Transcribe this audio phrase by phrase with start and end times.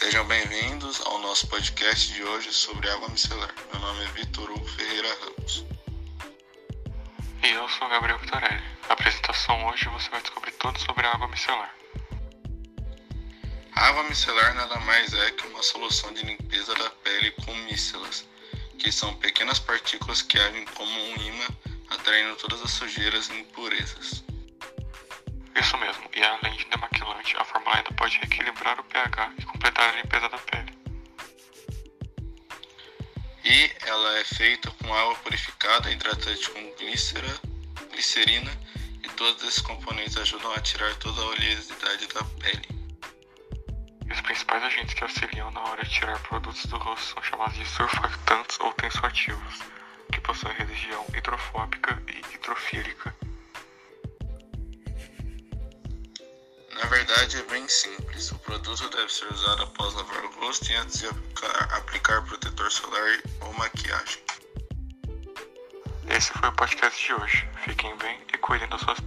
[0.00, 3.54] Sejam bem-vindos ao nosso podcast de hoje sobre água micelar.
[3.70, 5.62] Meu nome é Vitor Hugo Ferreira Ramos.
[7.42, 8.62] E eu sou Gabriel Vitorelli.
[8.88, 11.76] Na apresentação hoje você vai descobrir tudo sobre a água micelar.
[13.76, 18.26] A água micelar nada mais é que uma solução de limpeza da pele com mícelas,
[18.78, 21.46] que são pequenas partículas que agem como um imã,
[21.90, 24.24] atraindo todas as sujeiras e impurezas.
[25.54, 26.08] Isso mesmo,
[29.38, 30.78] e completar a limpeza da pele.
[33.44, 37.40] E ela é feita com água purificada, hidratante com glícera,
[37.90, 38.50] glicerina
[39.02, 42.68] e todos esses componentes ajudam a tirar toda a oleosidade da pele.
[44.06, 47.56] E os principais agentes que auxiliam na hora de tirar produtos do rosto são chamados
[47.56, 49.58] de surfactantes ou tensoativos,
[50.12, 53.19] que possuem região hidrofóbica e hidrofílica.
[56.80, 58.32] Na verdade é bem simples.
[58.32, 61.06] O produto deve ser usado após lavar o rosto e antes de
[61.76, 64.22] aplicar, protetor solar ou maquiagem.
[66.08, 67.48] Esse foi o podcast de hoje.
[67.64, 68.98] Fiquem bem e cuidem das suas